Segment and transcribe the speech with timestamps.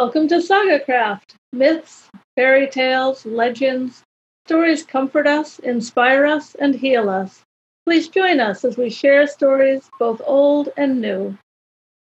[0.00, 1.34] Welcome to SagaCraft.
[1.52, 4.02] Myths, fairy tales, legends,
[4.46, 7.42] stories comfort us, inspire us, and heal us.
[7.84, 11.36] Please join us as we share stories both old and new.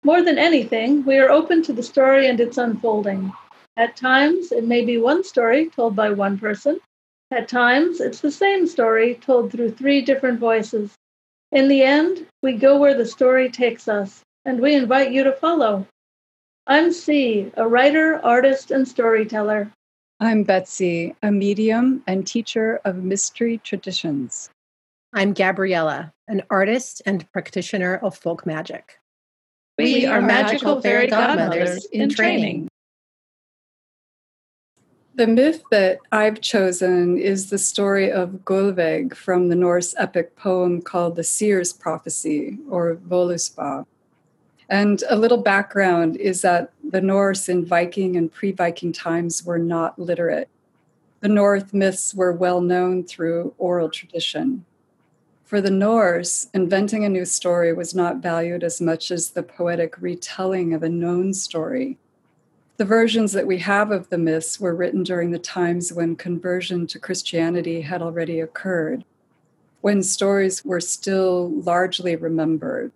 [0.04, 3.32] More than anything, we are open to the story and its unfolding.
[3.78, 6.82] At times, it may be one story told by one person.
[7.32, 10.94] At times, it's the same story told through three different voices.
[11.54, 15.32] In the end, we go where the story takes us, and we invite you to
[15.32, 15.88] follow.
[16.70, 19.72] I'm C, a writer, artist, and storyteller.
[20.20, 24.50] I'm Betsy, a medium and teacher of mystery traditions.
[25.14, 29.00] I'm Gabriella, an artist and practitioner of folk magic.
[29.78, 32.68] We, we are magical fairy godmothers in training.
[35.16, 40.82] The myth that I've chosen is the story of Gullveig from the Norse epic poem
[40.82, 43.86] called the Seer's Prophecy, or Voluspa.
[44.70, 49.60] And a little background is that the Norse in Viking and pre Viking times were
[49.60, 50.50] not literate.
[51.22, 54.66] The Norse myths were well known through oral tradition.
[55.46, 59.96] For the Norse, inventing a new story was not valued as much as the poetic
[60.02, 61.98] retelling of a known story.
[62.76, 66.86] The versions that we have of the myths were written during the times when conversion
[66.88, 69.06] to Christianity had already occurred,
[69.80, 72.92] when stories were still largely remembered.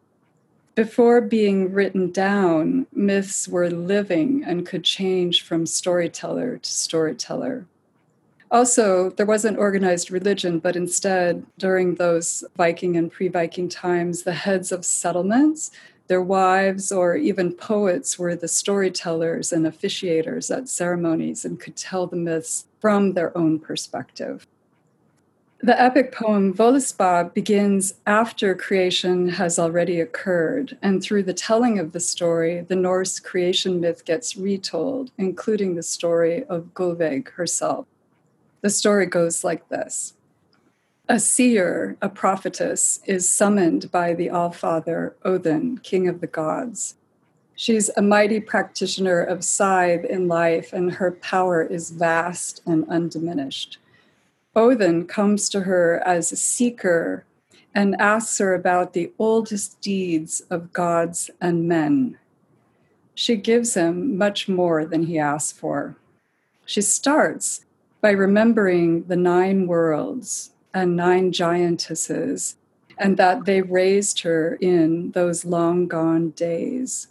[0.82, 7.68] Before being written down, myths were living and could change from storyteller to storyteller.
[8.50, 14.34] Also, there wasn't organized religion, but instead, during those Viking and pre Viking times, the
[14.34, 15.70] heads of settlements,
[16.08, 22.08] their wives, or even poets were the storytellers and officiators at ceremonies and could tell
[22.08, 24.48] the myths from their own perspective.
[25.64, 31.92] The epic poem Voluspa begins after creation has already occurred, and through the telling of
[31.92, 37.86] the story, the Norse creation myth gets retold, including the story of Gullveig herself.
[38.62, 40.14] The story goes like this
[41.08, 46.96] A seer, a prophetess, is summoned by the Allfather, Odin, king of the gods.
[47.53, 53.78] She's a mighty practitioner of Seidr in life, and her power is vast and undiminished.
[54.56, 57.25] Odin comes to her as a seeker
[57.73, 62.17] and asks her about the oldest deeds of gods and men.
[63.16, 65.95] She gives him much more than he asks for.
[66.66, 67.66] She starts
[68.01, 72.56] by remembering the nine worlds and nine giantesses,
[72.97, 77.07] and that they raised her in those long gone days.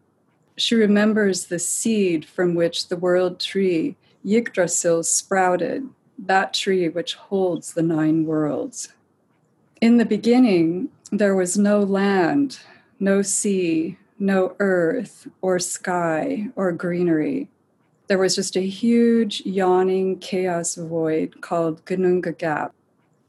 [0.57, 5.89] She remembers the seed from which the world tree Yggdrasil sprouted
[6.27, 8.93] that tree which holds the nine worlds.
[9.81, 12.61] In the beginning, there was no land,
[12.99, 17.49] no sea, no earth or sky or greenery.
[18.07, 22.75] There was just a huge, yawning chaos void called Ginnunga Gap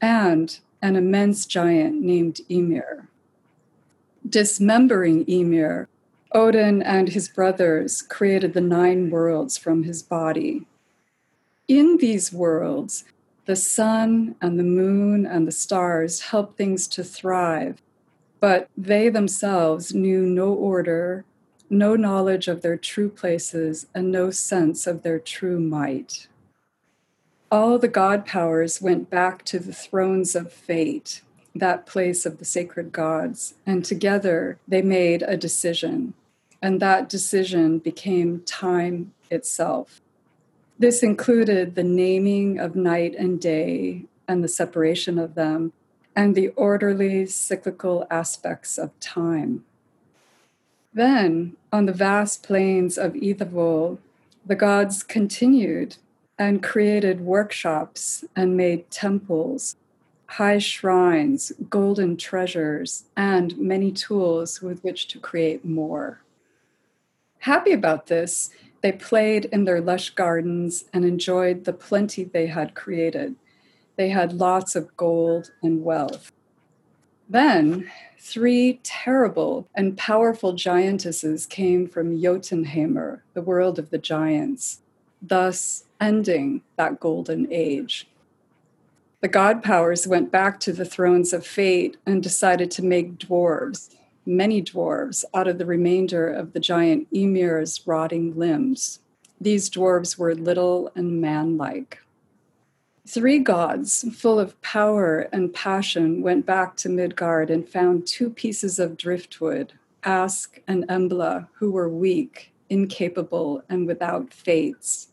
[0.02, 3.08] and an immense giant named Ymir.
[4.28, 5.88] Dismembering Ymir,
[6.34, 10.66] Odin and his brothers created the nine worlds from his body
[11.68, 13.06] in these worlds,
[13.46, 17.82] the sun and the moon and the stars help things to thrive,
[18.40, 21.26] but they themselves knew no order,
[21.70, 26.28] no knowledge of their true places, and no sense of their true might.
[27.52, 31.22] All the god powers went back to the thrones of fate,
[31.56, 36.14] that place of the sacred gods, and together they made a decision,
[36.62, 40.02] and that decision became time itself.
[40.82, 45.74] This included the naming of night and day and the separation of them,
[46.16, 49.64] and the orderly cyclical aspects of time.
[50.92, 54.00] Then, on the vast plains of Idavol,
[54.44, 55.98] the gods continued
[56.40, 59.76] and created workshops and made temples,
[60.26, 66.22] high shrines, golden treasures, and many tools with which to create more.
[67.38, 68.50] Happy about this,
[68.82, 73.36] they played in their lush gardens and enjoyed the plenty they had created.
[73.96, 76.32] They had lots of gold and wealth.
[77.30, 77.90] Then,
[78.20, 84.82] three terrible and powerful giantesses came from Jotunheimr, the world of the giants,
[85.22, 88.08] thus ending that golden age.
[89.22, 93.96] The god powers went back to the thrones of fate and decided to make dwarves
[94.26, 99.00] many dwarves out of the remainder of the giant Ymir's rotting limbs.
[99.40, 102.00] These dwarves were little and manlike.
[103.08, 108.78] Three gods, full of power and passion, went back to Midgard and found two pieces
[108.78, 109.74] of driftwood,
[110.04, 115.08] Ask and Embla, who were weak, incapable, and without fates.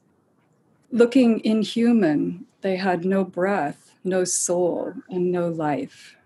[0.92, 6.16] Looking inhuman, they had no breath, no soul, and no life.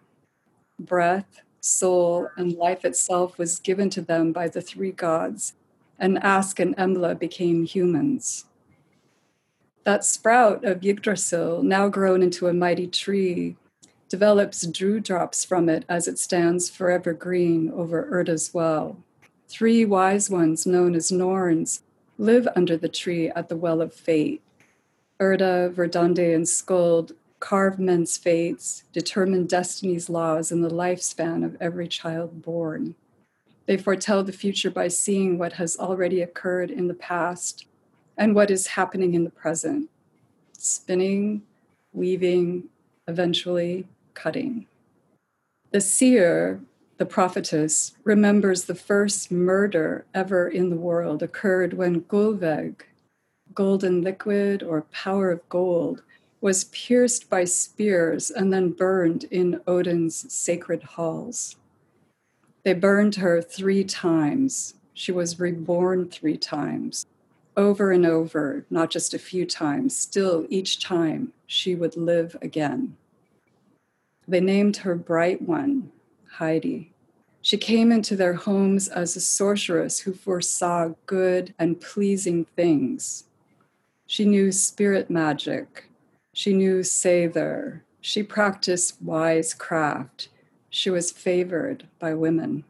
[0.78, 5.55] Breath, soul, and life itself was given to them by the three gods,
[5.99, 8.47] and Ask and Embla became humans.
[9.85, 13.56] That sprout of Yggdrasil, now grown into a mighty tree,
[14.09, 18.99] develops dewdrops from it as it stands forever green over Urda's well.
[19.49, 21.82] Three wise ones, known as Norns,
[22.19, 24.43] live under the tree at the Well of Fate.
[25.20, 31.88] Urda, Verdande, and Skuld carve men's fates, determine destiny's laws in the lifespan of every
[31.88, 32.94] child born.
[33.66, 37.66] They foretell the future by seeing what has already occurred in the past
[38.16, 39.90] and what is happening in the present,
[40.56, 41.42] spinning,
[41.92, 42.68] weaving,
[43.08, 44.66] eventually cutting.
[45.72, 46.60] The seer
[46.98, 52.82] the prophetess remembers the first murder ever in the world occurred when Gullveig,
[53.52, 56.04] golden liquid or power of gold,
[56.42, 61.54] was pierced by spears and then burned in Odin's sacred halls.
[62.64, 64.74] They burned her three times.
[64.92, 67.06] She was reborn three times,
[67.56, 69.96] over and over, not just a few times.
[69.96, 72.96] Still, each time she would live again.
[74.26, 75.92] They named her Bright One,
[76.38, 76.92] Heidi.
[77.40, 83.24] She came into their homes as a sorceress who foresaw good and pleasing things.
[84.06, 85.84] She knew spirit magic.
[86.32, 87.81] She knew Seidr.
[88.00, 90.29] She practiced wise craft.
[90.70, 92.64] She was favored by women.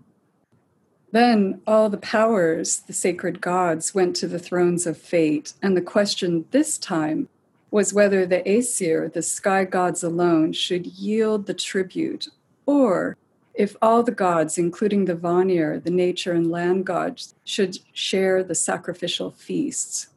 [1.13, 5.83] Then all the powers, the sacred gods, went to the thrones of fate, and the
[5.83, 7.29] question this time
[7.71, 12.29] was whether the Aesir, the sky gods alone, should yield the tribute,
[12.67, 13.17] or
[13.55, 18.55] if all the gods, including the Vanir, the nature and land gods, should share the
[18.55, 20.09] sacrificial feasts.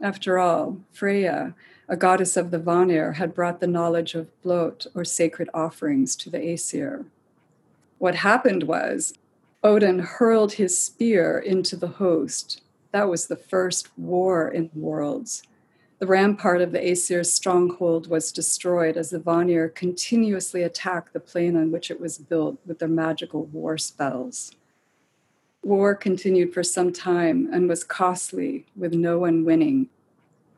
[0.00, 1.54] After all, Freya,
[1.92, 6.30] a goddess of the Vanir, had brought the knowledge of blot, or sacred offerings, to
[6.30, 7.04] the Aesir.
[7.98, 9.12] What happened was
[9.62, 12.62] Odin hurled his spear into the host.
[12.92, 15.42] That was the first war in worlds.
[15.98, 21.56] The rampart of the Aesir's stronghold was destroyed as the Vanir continuously attacked the plain
[21.58, 24.52] on which it was built with their magical war spells.
[25.62, 29.90] War continued for some time and was costly, with no one winning.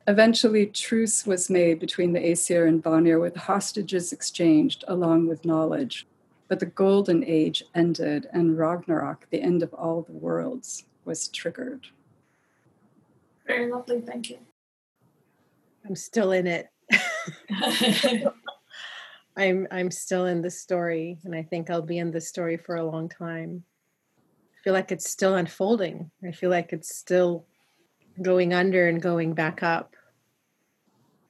[0.06, 6.06] Eventually, truce was made between the Aesir and Vanir with hostages exchanged along with knowledge.
[6.46, 11.86] But the Golden Age ended, and Ragnarok, the end of all the worlds, was triggered.
[13.46, 14.38] Very lovely, thank you.
[15.86, 16.68] I'm still in it.
[19.36, 22.76] I'm I'm still in the story and I think I'll be in the story for
[22.76, 23.64] a long time.
[24.18, 26.10] I feel like it's still unfolding.
[26.26, 27.46] I feel like it's still
[28.22, 29.94] going under and going back up.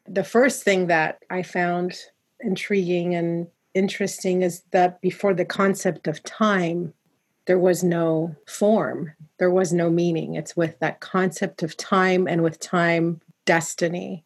[0.07, 1.99] The first thing that I found
[2.41, 6.93] intriguing and interesting is that before the concept of time,
[7.47, 10.35] there was no form, there was no meaning.
[10.35, 14.25] It's with that concept of time and with time, destiny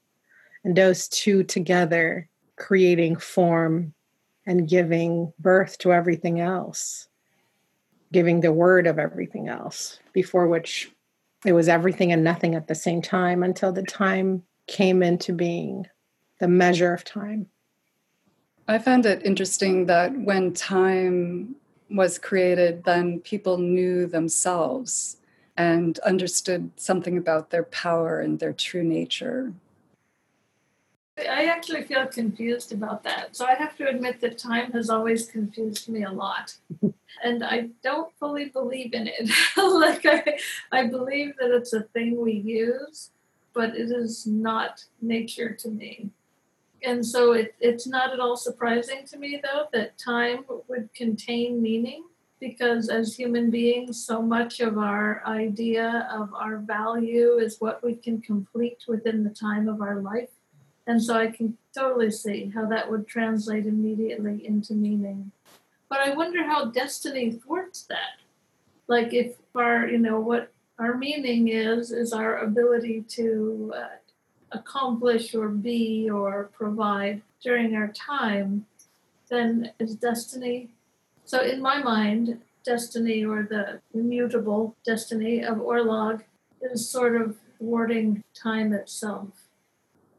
[0.65, 3.95] and those two together creating form
[4.47, 7.09] and giving birth to everything else
[8.13, 10.91] giving the word of everything else before which
[11.45, 15.87] it was everything and nothing at the same time until the time came into being
[16.41, 17.47] the measure of time.
[18.67, 21.57] I found it interesting that when time
[21.91, 25.17] was created then people knew themselves
[25.57, 29.53] and understood something about their power and their true nature
[31.27, 33.37] I actually feel confused about that.
[33.37, 36.57] So I have to admit that time has always confused me a lot.
[37.25, 39.31] and I don't fully believe in it.
[39.57, 40.39] like I,
[40.71, 43.11] I believe that it's a thing we use,
[43.55, 46.11] but it is not nature to me.
[46.83, 51.61] And so it, it's not at all surprising to me, though, that time would contain
[51.61, 52.05] meaning
[52.41, 57.95] because as human beings, so much of our idea of our value is what we
[57.95, 60.29] can complete within the time of our life.
[60.89, 65.31] And so I can totally see how that would translate immediately into meaning.
[65.91, 68.17] But I wonder how destiny thwarts that.
[68.89, 73.89] Like if our, you know, what our meaning is, is our ability to uh,
[74.53, 78.65] accomplish or be or provide during our time,
[79.29, 80.71] then is destiny.
[81.27, 86.23] So in my mind, destiny or the immutable destiny of Orlog
[86.63, 89.38] is sort of thwarting time itself.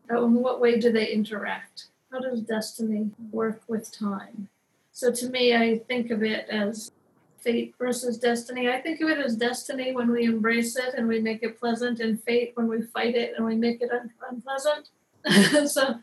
[0.09, 1.85] In what way do they interact?
[2.11, 4.49] How does destiny work with time?
[4.91, 6.91] So to me, I think of it as
[7.39, 8.69] fate versus destiny.
[8.69, 11.99] I think of it as destiny when we embrace it and we make it pleasant,
[11.99, 14.89] and fate when we fight it and we make it un- unpleasant.
[15.71, 15.99] so,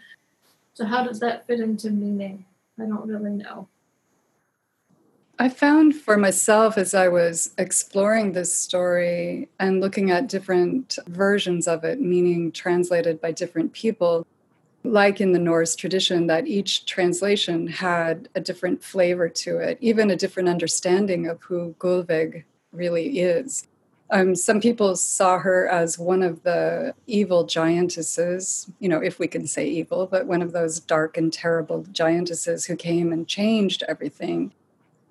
[0.74, 2.44] so how does that fit into meaning?
[2.78, 3.68] I don't really know.
[5.38, 11.68] I found for myself as I was exploring this story and looking at different versions
[11.68, 14.26] of it, meaning translated by different people,
[14.82, 20.10] like in the Norse tradition, that each translation had a different flavor to it, even
[20.10, 23.68] a different understanding of who Gullveig really is.
[24.10, 29.26] Um, some people saw her as one of the evil giantesses, you know, if we
[29.26, 33.82] can say evil, but one of those dark and terrible giantesses who came and changed
[33.86, 34.52] everything.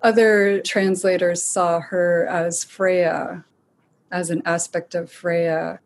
[0.06, 3.44] Other translators saw her as Freya,
[4.12, 5.80] as an aspect of Freya.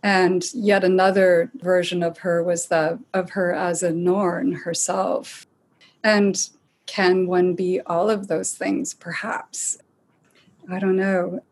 [0.00, 5.48] And yet another version of her was that of her as a Norn herself.
[6.04, 6.40] And
[6.86, 9.78] can one be all of those things, perhaps?
[10.70, 11.42] I don't know.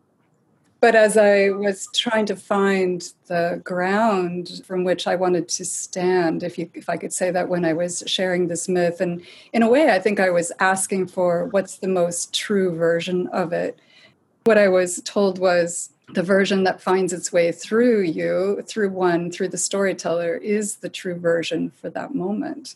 [0.83, 6.43] But as I was trying to find the ground from which I wanted to stand,
[6.43, 9.23] if you if I could say that when I was sharing this myth, and
[9.53, 13.53] in a way I think I was asking for what's the most true version of
[13.53, 13.79] it.
[14.43, 19.31] What I was told was the version that finds its way through you, through one,
[19.31, 22.75] through the storyteller, is the true version for that moment.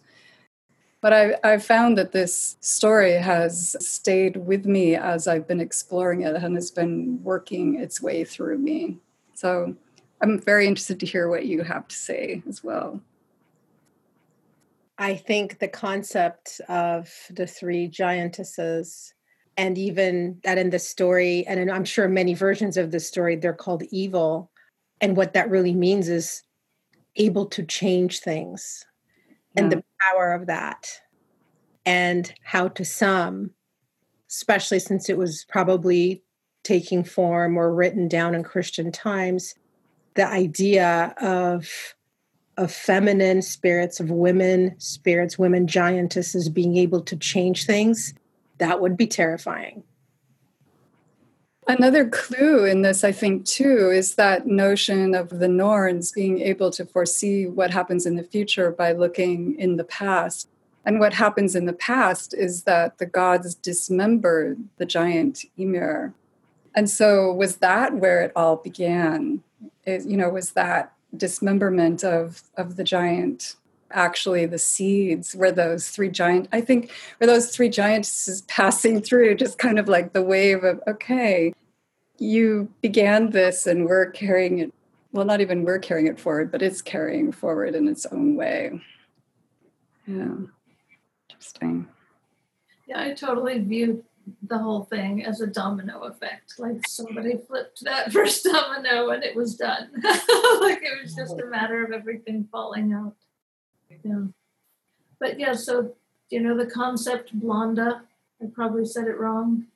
[1.06, 6.22] But I, I found that this story has stayed with me as I've been exploring
[6.22, 8.98] it and has been working its way through me.
[9.32, 9.76] So
[10.20, 13.00] I'm very interested to hear what you have to say as well.
[14.98, 19.12] I think the concept of the three giantesses
[19.56, 23.54] and even that in the story and i'm sure many versions of the story they're
[23.54, 24.50] called evil
[25.00, 26.42] and what that really means is
[27.14, 28.84] able to change things
[29.54, 29.62] yeah.
[29.62, 31.00] and the power of that
[31.84, 33.50] and how to some
[34.28, 36.22] especially since it was probably
[36.64, 39.54] taking form or written down in christian times
[40.14, 41.94] the idea of
[42.56, 48.14] of feminine spirits of women spirits women giantesses being able to change things
[48.58, 49.82] that would be terrifying.
[51.68, 56.70] Another clue in this, I think, too, is that notion of the Norns being able
[56.70, 60.48] to foresee what happens in the future by looking in the past.
[60.84, 66.14] And what happens in the past is that the gods dismembered the giant Ymir.
[66.76, 69.42] And so, was that where it all began?
[69.84, 73.56] It, you know, was that dismemberment of, of the giant
[73.96, 79.34] actually the seeds were those three giant i think were those three giants passing through
[79.34, 81.52] just kind of like the wave of okay
[82.18, 84.72] you began this and we're carrying it
[85.12, 88.80] well not even we're carrying it forward but it's carrying forward in its own way.
[90.06, 90.36] Yeah.
[91.30, 91.88] Interesting.
[92.86, 94.04] Yeah i totally view
[94.48, 96.54] the whole thing as a domino effect.
[96.58, 99.88] Like somebody flipped that first domino and it was done.
[100.60, 103.14] Like it was just a matter of everything falling out
[103.88, 104.24] yeah.
[105.18, 105.94] But yeah, so
[106.30, 108.02] you know the concept blonda,
[108.42, 109.66] I probably said it wrong.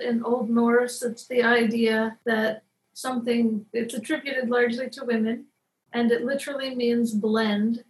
[0.00, 5.46] In Old Norse, it's the idea that something it's attributed largely to women,
[5.92, 7.84] and it literally means blend.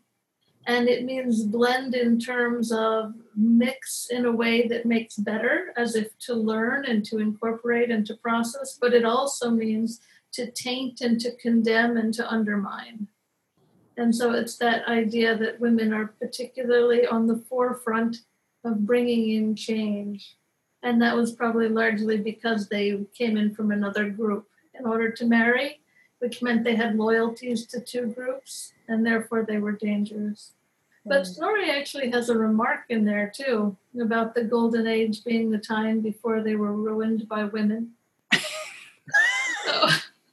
[0.67, 5.97] And it means blend in terms of mix in a way that makes better, as
[5.97, 10.01] if to learn and to incorporate and to process, but it also means
[10.33, 13.09] to taint and to condemn and to undermine.
[13.97, 18.19] And so it's that idea that women are particularly on the forefront
[18.65, 20.37] of bringing in change.
[20.83, 25.27] And that was probably largely because they came in from another group in order to
[25.27, 25.81] marry,
[26.19, 30.53] which meant they had loyalties to two groups, and therefore they were dangerous.
[31.05, 31.27] But mm.
[31.27, 36.01] Snorri actually has a remark in there too about the golden age being the time
[36.01, 37.93] before they were ruined by women.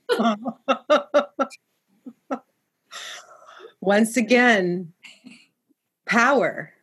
[3.87, 4.91] once again,
[6.05, 6.73] power.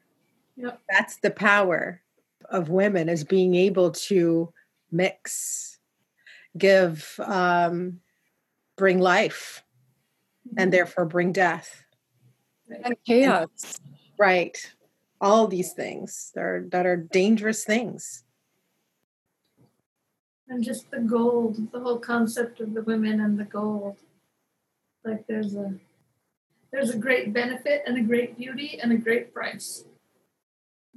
[0.57, 0.81] Yep.
[0.89, 2.01] That's the power
[2.49, 4.51] of women is being able to
[4.91, 5.79] mix,
[6.57, 8.01] give, um,
[8.79, 9.63] bring life,
[10.57, 10.71] and mm-hmm.
[10.71, 11.85] therefore bring death
[12.83, 13.51] and chaos.
[13.85, 14.73] And, right.
[15.21, 18.25] All these things that are, that are dangerous things.
[20.49, 23.99] And just the gold, the whole concept of the women and the gold.
[25.05, 25.75] Like there's a
[26.75, 29.85] there's a great benefit and a great beauty and a great price,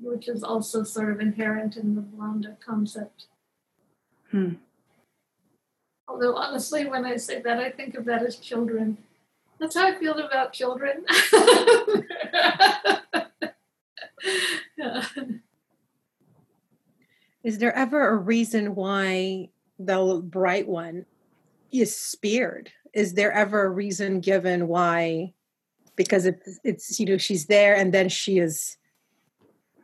[0.01, 3.27] which is also sort of inherent in the Blonda concept.
[4.31, 4.53] Hmm.
[6.07, 8.97] Although honestly, when I say that, I think of that as children.
[9.59, 11.05] That's how I feel about children.
[14.77, 15.05] yeah.
[17.43, 21.05] Is there ever a reason why the bright one
[21.71, 22.71] is speared?
[22.93, 25.35] Is there ever a reason given why?
[25.97, 28.77] Because it's it's you know she's there and then she is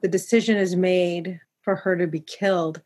[0.01, 2.81] the decision is made for her to be killed.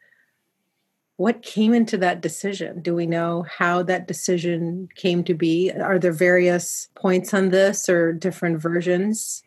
[1.17, 2.81] What came into that decision?
[2.81, 5.71] Do we know how that decision came to be?
[5.71, 9.43] Are there various points on this or different versions?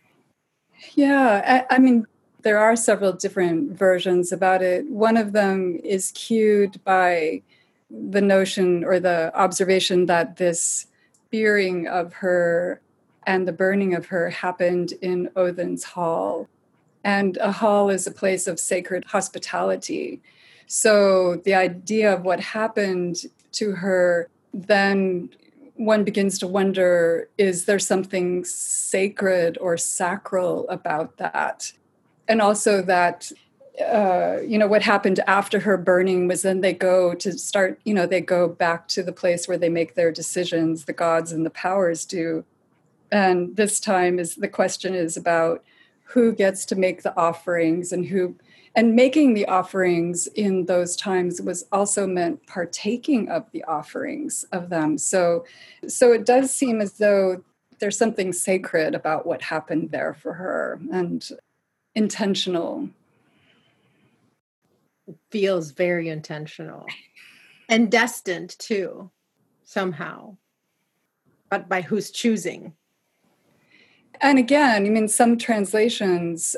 [0.94, 2.06] Yeah, I, I mean,
[2.42, 4.86] there are several different versions about it.
[4.86, 7.42] One of them is cued by
[7.90, 10.86] the notion or the observation that this
[11.26, 12.80] spearing of her
[13.30, 16.48] and the burning of her happened in Odin's hall.
[17.04, 20.20] And a hall is a place of sacred hospitality.
[20.66, 23.18] So the idea of what happened
[23.52, 25.30] to her then
[25.76, 31.72] one begins to wonder is there something sacred or sacral about that?
[32.26, 33.30] And also that
[33.80, 37.94] uh, you know what happened after her burning was then they go to start you
[37.94, 41.46] know they go back to the place where they make their decisions the gods and
[41.46, 42.44] the powers do
[43.12, 45.64] and this time is the question is about
[46.04, 48.36] who gets to make the offerings and who
[48.76, 54.70] and making the offerings in those times was also meant partaking of the offerings of
[54.70, 54.98] them.
[54.98, 55.44] So
[55.86, 57.42] so it does seem as though
[57.78, 61.28] there's something sacred about what happened there for her and
[61.94, 62.88] intentional.
[65.30, 66.86] Feels very intentional
[67.68, 69.10] and destined too
[69.64, 70.36] somehow
[71.50, 72.72] but by who's choosing
[74.20, 76.56] and again i mean some translations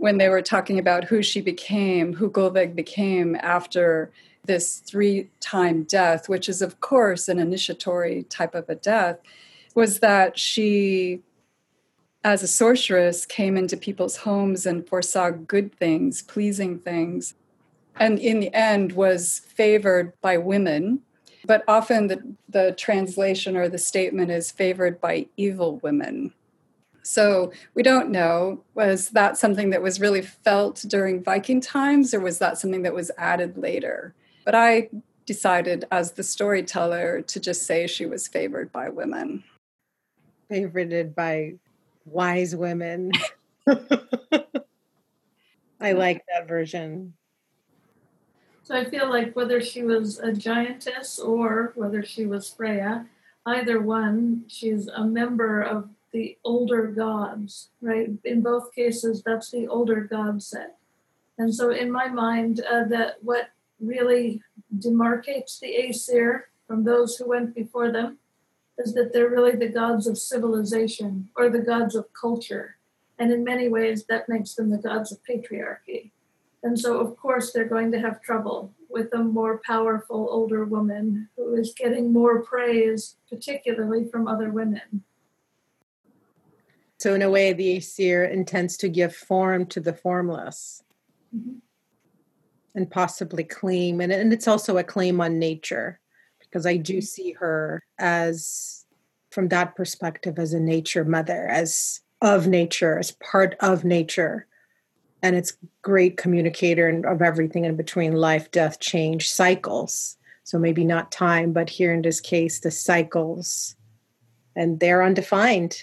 [0.00, 4.10] when they were talking about who she became, who Gullveig became after
[4.46, 9.18] this three time death, which is, of course, an initiatory type of a death,
[9.74, 11.20] was that she,
[12.24, 17.34] as a sorceress, came into people's homes and foresaw good things, pleasing things,
[17.96, 21.00] and in the end was favored by women.
[21.44, 26.32] But often the, the translation or the statement is favored by evil women
[27.02, 28.62] so we don't know.
[28.74, 32.94] Was that something that was really felt during Viking times, or was that something that
[32.94, 34.14] was added later?
[34.44, 34.90] But I
[35.26, 39.44] decided, as the storyteller, to just say she was favored by women.
[40.50, 41.54] Favorited by
[42.04, 43.12] wise women.
[45.80, 47.14] I like that version.
[48.62, 53.06] So I feel like whether she was a giantess or whether she was Freya,
[53.46, 58.10] either one, she's a member of the older gods, right?
[58.24, 60.76] In both cases, that's the older god set.
[61.38, 64.42] And so, in my mind, uh, that what really
[64.76, 68.18] demarcates the Aesir from those who went before them
[68.78, 72.76] is that they're really the gods of civilization or the gods of culture.
[73.18, 76.10] And in many ways, that makes them the gods of patriarchy.
[76.62, 81.28] And so, of course, they're going to have trouble with a more powerful older woman
[81.36, 85.04] who is getting more praise, particularly from other women.
[87.00, 90.82] So, in a way, the Aesir intends to give form to the formless
[91.34, 91.56] mm-hmm.
[92.74, 95.98] and possibly claim, and, and it's also a claim on nature
[96.40, 97.00] because I do mm-hmm.
[97.00, 98.84] see her as,
[99.30, 104.46] from that perspective, as a nature mother, as of nature, as part of nature.
[105.22, 110.18] And it's great communicator and of everything in between life, death, change, cycles.
[110.44, 113.74] So maybe not time, but here in this case, the cycles.
[114.54, 115.82] And they're undefined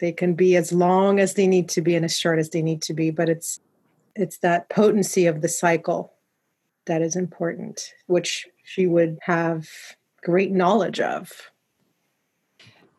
[0.00, 2.62] they can be as long as they need to be and as short as they
[2.62, 3.60] need to be, but it's
[4.16, 6.12] it's that potency of the cycle
[6.86, 9.68] that is important, which she would have
[10.22, 11.30] great knowledge of.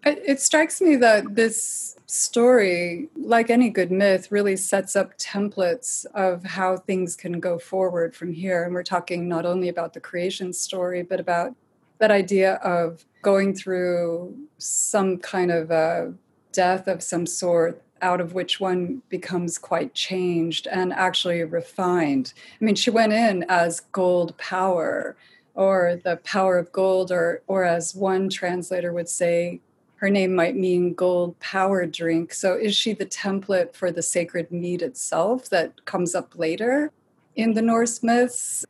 [0.04, 6.44] It strikes me that this story, like any good myth, really sets up templates of
[6.44, 8.64] how things can go forward from here.
[8.64, 11.56] And we're talking not only about the creation story, but about
[12.00, 16.12] that idea of going through some kind of a
[16.52, 22.34] death of some sort out of which one becomes quite changed and actually refined.
[22.60, 25.16] I mean, she went in as gold power
[25.54, 29.60] or the power of gold, or, or as one translator would say,
[29.98, 32.34] her name might mean gold power drink.
[32.34, 36.92] So, is she the template for the sacred mead itself that comes up later
[37.36, 38.66] in the Norse myths?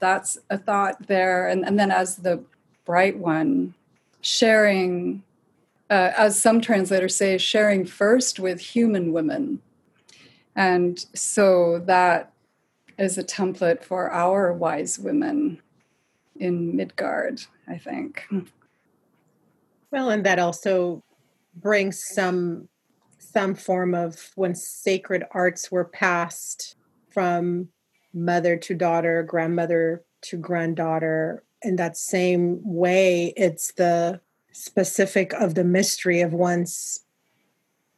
[0.00, 1.48] That's a thought there.
[1.48, 2.42] And, and then, as the
[2.84, 3.74] bright one,
[4.20, 5.22] sharing
[5.90, 9.60] uh, as some translators say, sharing first with human women.
[10.54, 12.32] And so that
[12.98, 15.60] is a template for our wise women
[16.36, 18.26] in Midgard, I think.
[19.90, 21.02] Well, and that also
[21.54, 22.68] brings some
[23.18, 26.76] some form of when sacred arts were passed
[27.08, 27.68] from
[28.14, 31.44] mother to daughter, grandmother to granddaughter.
[31.62, 34.20] In that same way, it's the
[34.56, 37.00] specific of the mystery of one's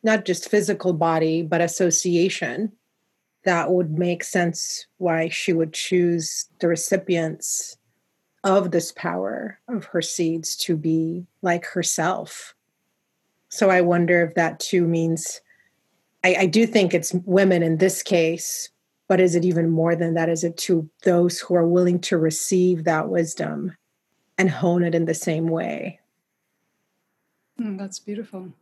[0.03, 2.73] not just physical body, but association.
[3.45, 7.77] That would make sense why she would choose the recipients
[8.45, 12.55] of this power of her seeds to be like herself.
[13.49, 15.41] So I wonder if that too means
[16.25, 18.71] I, I do think it's women in this case,
[19.07, 20.29] but is it even more than that?
[20.29, 23.77] Is it to those who are willing to receive that wisdom
[24.37, 26.01] and hone it in the same way?
[27.61, 28.53] Mm, that's beautiful.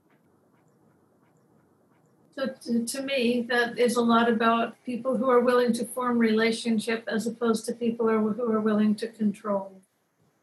[2.37, 6.19] So to, to, me, that is a lot about people who are willing to form
[6.19, 9.81] relationship as opposed to people who are willing to control.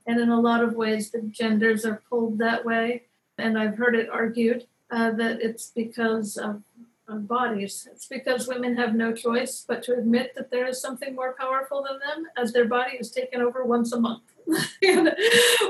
[0.07, 3.03] And in a lot of ways, the genders are pulled that way.
[3.37, 6.63] And I've heard it argued uh, that it's because of
[7.07, 7.87] on bodies.
[7.91, 11.83] It's because women have no choice but to admit that there is something more powerful
[11.83, 14.32] than them, as their body is taken over once a month.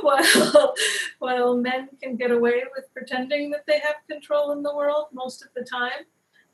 [0.02, 0.74] While,
[1.20, 5.42] while men can get away with pretending that they have control in the world most
[5.42, 6.06] of the time,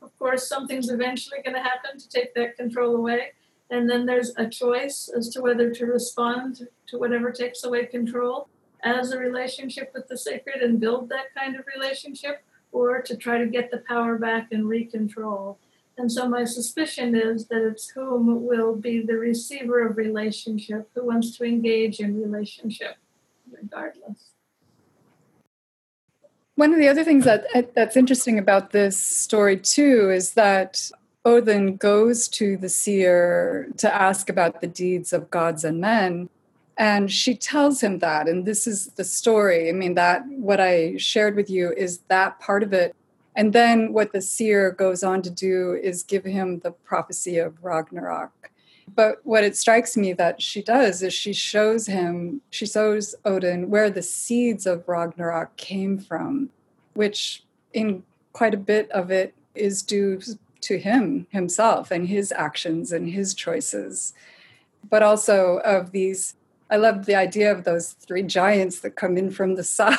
[0.02, 3.34] of course, something's eventually going to happen to take that control away.
[3.70, 8.50] And then there's a choice as to whether to respond to whatever takes away control
[8.84, 13.38] as a relationship with the sacred and build that kind of relationship or to try
[13.38, 15.58] to get the power back and recontrol.
[16.00, 21.06] And so my suspicion is that it's whom will be the receiver of relationship, who
[21.06, 22.96] wants to engage in relationship,
[23.52, 24.30] regardless.
[26.56, 30.90] One of the other things that uh, that's interesting about this story too is that
[31.26, 36.30] Odin goes to the seer to ask about the deeds of gods and men,
[36.78, 40.96] and she tells him that and this is the story i mean that what i
[40.96, 42.96] shared with you is that part of it
[43.40, 47.64] and then what the seer goes on to do is give him the prophecy of
[47.64, 48.52] ragnarok.
[48.94, 53.70] But what it strikes me that she does is she shows him she shows odin
[53.70, 56.50] where the seeds of ragnarok came from
[56.96, 60.20] which in quite a bit of it is due
[60.60, 64.14] to him himself and his actions and his choices.
[64.90, 66.36] But also of these
[66.70, 69.98] I love the idea of those three giants that come in from the side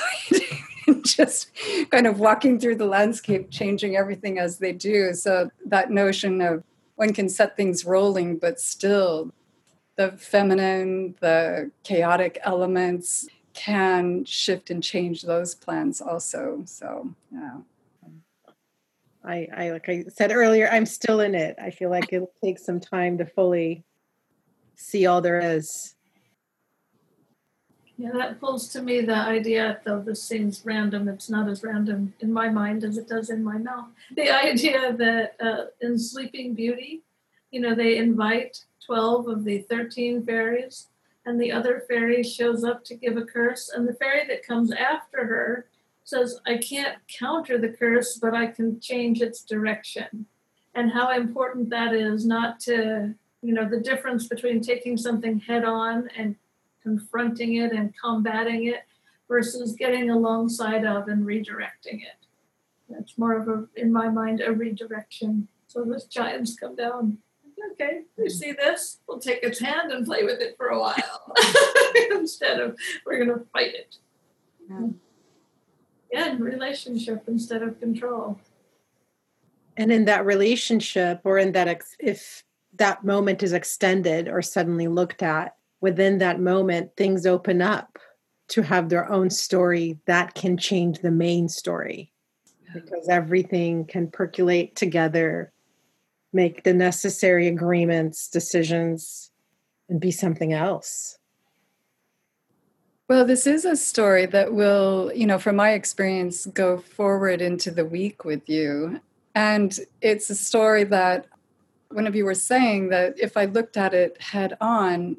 [0.90, 1.50] and just
[1.90, 5.14] kind of walking through the landscape, changing everything as they do.
[5.14, 6.64] So that notion of
[6.96, 9.32] one can set things rolling, but still
[9.96, 16.62] the feminine, the chaotic elements can shift and change those plans also.
[16.66, 17.58] So, yeah.
[19.22, 21.56] I, I like I said earlier, I'm still in it.
[21.60, 23.84] I feel like it'll take some time to fully
[24.76, 25.94] see all there is
[28.00, 32.14] yeah, that pulls to me the idea, though this seems random, it's not as random
[32.20, 33.88] in my mind as it does in my mouth.
[34.16, 37.02] The idea that uh, in Sleeping Beauty,
[37.50, 40.86] you know, they invite 12 of the 13 fairies,
[41.26, 44.72] and the other fairy shows up to give a curse, and the fairy that comes
[44.72, 45.66] after her
[46.02, 50.24] says, I can't counter the curse, but I can change its direction.
[50.74, 55.66] And how important that is not to, you know, the difference between taking something head
[55.66, 56.36] on and
[56.82, 58.84] confronting it and combating it
[59.28, 62.26] versus getting alongside of and redirecting it.
[62.88, 65.48] That's more of a, in my mind, a redirection.
[65.68, 67.18] So those giants come down.
[67.72, 68.98] Okay, you see this?
[69.06, 71.34] We'll take its hand and play with it for a while
[72.10, 73.96] instead of we're going to fight it.
[74.68, 74.88] Yeah.
[76.12, 78.40] yeah, relationship instead of control.
[79.76, 84.88] And in that relationship, or in that, ex- if that moment is extended or suddenly
[84.88, 87.98] looked at, within that moment, things open up
[88.48, 92.12] to have their own story that can change the main story
[92.74, 95.52] because everything can percolate together,
[96.32, 99.30] make the necessary agreements, decisions,
[99.88, 101.18] and be something else.
[103.08, 107.72] Well, this is a story that will, you know, from my experience, go forward into
[107.72, 109.00] the week with you.
[109.34, 111.26] And it's a story that
[111.90, 115.16] one of you were saying that if I looked at it head on,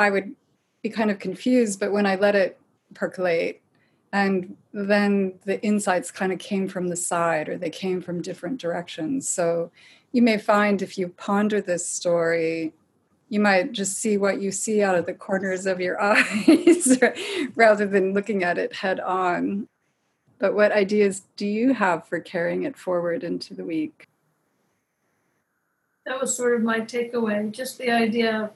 [0.00, 0.34] I would
[0.82, 2.58] be kind of confused, but when I let it
[2.94, 3.60] percolate,
[4.12, 8.58] and then the insights kind of came from the side or they came from different
[8.58, 9.28] directions.
[9.28, 9.70] So
[10.12, 12.72] you may find if you ponder this story,
[13.28, 16.98] you might just see what you see out of the corners of your eyes
[17.54, 19.68] rather than looking at it head on.
[20.38, 24.06] But what ideas do you have for carrying it forward into the week?
[26.06, 28.50] That was sort of my takeaway, just the idea of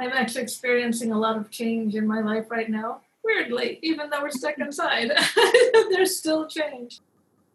[0.00, 3.02] I'm actually experiencing a lot of change in my life right now.
[3.22, 5.12] Weirdly, even though we're stuck inside,
[5.90, 7.00] there's still change.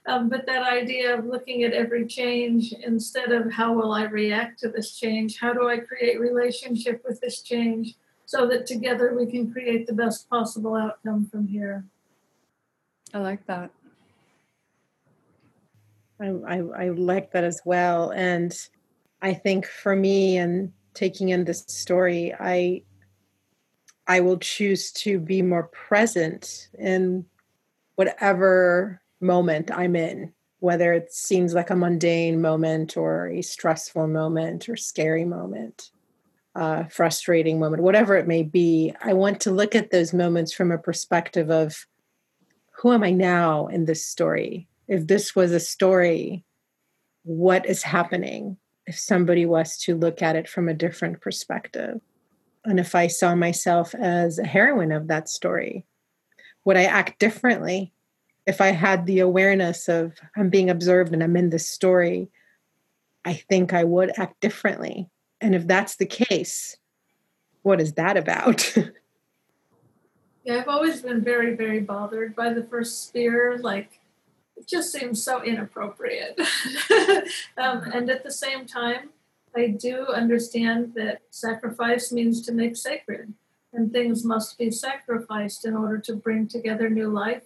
[0.06, 4.60] Um, but that idea of looking at every change instead of how will I react
[4.60, 7.96] to this change, how do I create relationship with this change
[8.28, 11.84] so that together we can create the best possible outcome from here.
[13.12, 13.72] I like that.
[16.20, 18.12] I, I, I like that as well.
[18.12, 18.56] And
[19.24, 22.84] I think for me and taking in this story, I
[24.08, 27.26] I will choose to be more present in
[27.96, 34.70] whatever moment I'm in, whether it seems like a mundane moment or a stressful moment
[34.70, 35.90] or scary moment,
[36.56, 38.94] uh, frustrating moment, whatever it may be.
[39.02, 41.88] I want to look at those moments from a perspective of
[42.78, 44.68] who am I now in this story?
[44.88, 46.44] If this was a story,
[47.24, 48.58] what is happening?
[48.88, 52.02] If somebody was to look at it from a different perspective.
[52.64, 55.86] And if I saw myself as a heroine of that story,
[56.64, 57.94] would I act differently?
[58.46, 62.30] if I had the awareness of I'm being observed and I'm in this story,
[63.24, 65.10] I think I would act differently.
[65.42, 66.78] And if that's the case,
[67.64, 68.76] what is that about?
[70.44, 73.58] yeah, I've always been very, very bothered by the first spear.
[73.58, 74.00] Like,
[74.58, 76.40] it just seems so inappropriate.
[77.58, 79.10] um, and at the same time,
[79.56, 83.34] I do understand that sacrifice means to make sacred,
[83.74, 87.44] and things must be sacrificed in order to bring together new life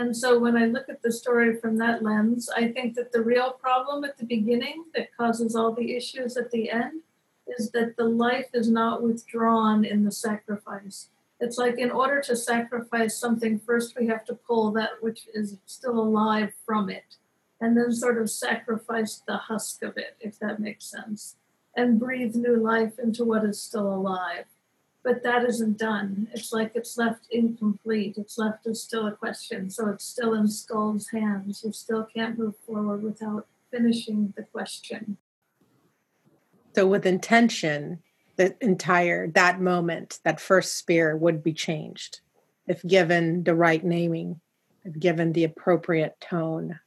[0.00, 3.22] and so when I look at the story from that lens, I think that the
[3.22, 7.02] real problem at the beginning that causes all the issues at the end
[7.46, 11.08] is that the life is not withdrawn in the sacrifice.
[11.40, 15.56] It's like in order to sacrifice something, first we have to pull that which is
[15.66, 17.16] still alive from it,
[17.60, 21.36] and then sort of sacrifice the husk of it, if that makes sense,
[21.74, 24.44] and breathe new life into what is still alive
[25.02, 26.28] but that isn't done.
[26.32, 28.16] It's like it's left incomplete.
[28.18, 29.70] It's left as still a question.
[29.70, 31.62] So it's still in Skuld's hands.
[31.64, 35.16] You still can't move forward without finishing the question.
[36.74, 38.02] So with intention,
[38.40, 42.20] the entire that moment, that first spear would be changed
[42.66, 44.40] if given the right naming,
[44.82, 46.80] if given the appropriate tone.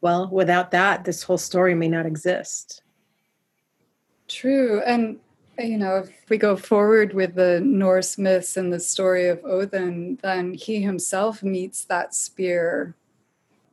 [0.00, 2.82] Well, without that, this whole story may not exist.
[4.26, 4.80] True.
[4.86, 5.20] And
[5.58, 10.18] you know, if we go forward with the Norse myths and the story of Odin,
[10.22, 12.94] then he himself meets that spear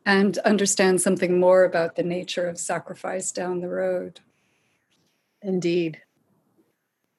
[0.06, 4.20] and understands something more about the nature of sacrifice down the road.
[5.42, 6.02] Indeed.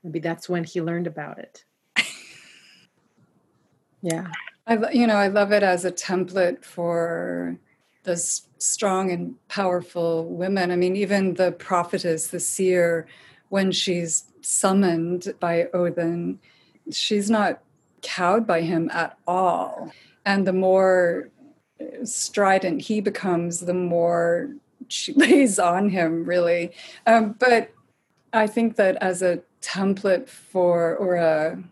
[0.06, 1.64] Maybe that's when he learned about it.
[4.02, 4.28] yeah.
[4.64, 7.58] I, you know, I love it as a template for
[8.04, 10.70] the strong and powerful women.
[10.70, 13.08] I mean, even the prophetess, the seer,
[13.48, 16.38] when she's summoned by Odin,
[16.92, 17.64] she's not
[18.02, 19.90] cowed by him at all.
[20.24, 21.30] And the more
[22.04, 24.54] strident he becomes, the more
[24.86, 26.70] she lays on him, really.
[27.08, 27.72] Um, but
[28.32, 31.62] I think that as a template for, or a,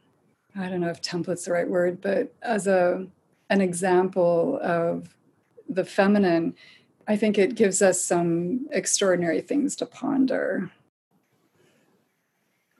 [0.57, 3.07] I don't know if template's the right word, but as a
[3.51, 5.15] an example of
[5.69, 6.55] the feminine,
[7.07, 10.71] I think it gives us some extraordinary things to ponder.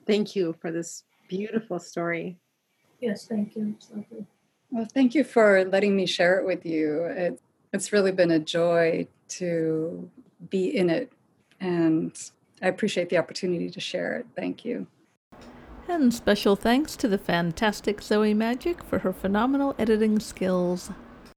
[0.05, 2.37] Thank you for this beautiful story.
[2.99, 3.75] Yes, thank you.
[4.71, 7.05] Well, thank you for letting me share it with you.
[7.05, 7.39] It,
[7.71, 10.09] it's really been a joy to
[10.49, 11.11] be in it,
[11.59, 12.11] and
[12.61, 14.25] I appreciate the opportunity to share it.
[14.35, 14.87] Thank you.
[15.87, 20.89] And special thanks to the fantastic Zoe Magic for her phenomenal editing skills.